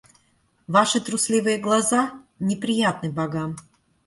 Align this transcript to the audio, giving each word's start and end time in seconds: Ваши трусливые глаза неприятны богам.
Ваши 0.67 0.99
трусливые 0.99 1.59
глаза 1.59 2.01
неприятны 2.39 3.11
богам. 3.11 3.55